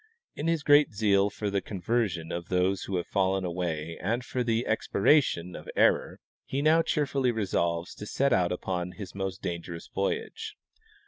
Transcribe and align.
In 0.33 0.47
his 0.47 0.63
great 0.63 0.93
zeal 0.95 1.29
for 1.29 1.51
the 1.51 1.61
conversion 1.61 2.31
of 2.31 2.49
those 2.49 2.85
who 2.85 2.95
have 2.97 3.05
fallen 3.05 3.45
away 3.45 3.99
and 4.01 4.25
for 4.25 4.43
the 4.43 4.65
expiration 4.65 5.55
of 5.55 5.69
error, 5.75 6.19
he 6.43 6.63
now 6.63 6.81
cheerfully 6.81 7.29
resolves 7.31 7.93
to 7.93 8.07
set 8.07 8.33
out 8.33 8.51
upon 8.51 8.93
his 8.93 9.13
most 9.13 9.43
dangerous 9.43 9.87
voyage. 9.93 10.57